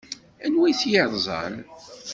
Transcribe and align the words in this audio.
Anwa 0.45 0.65
i 0.71 0.73
t-yerẓan? 0.79 1.55